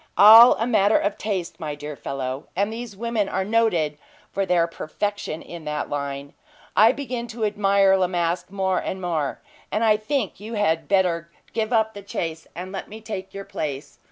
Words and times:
"All 0.17 0.55
a 0.55 0.65
matter 0.65 0.97
of 0.97 1.19
taste, 1.19 1.59
my 1.59 1.75
dear 1.75 1.95
fellow: 1.95 2.47
and 2.55 2.73
these 2.73 2.97
women 2.97 3.29
are 3.29 3.45
noted 3.45 3.99
for 4.31 4.47
their 4.47 4.65
perfection 4.65 5.43
in 5.43 5.63
that 5.65 5.91
line. 5.91 6.33
I 6.75 6.91
begin 6.91 7.27
to 7.27 7.45
admire 7.45 7.95
La 7.95 8.07
Masque 8.07 8.49
more 8.49 8.79
and 8.79 8.99
more, 8.99 9.41
and 9.71 9.83
I 9.83 9.97
think 9.97 10.39
you 10.39 10.55
had 10.55 10.87
better 10.87 11.29
give 11.53 11.71
up 11.71 11.93
the 11.93 12.01
chase, 12.01 12.47
and 12.55 12.71
let 12.71 12.87
me 12.89 12.99
take 12.99 13.31
your 13.35 13.45
place. 13.45 13.99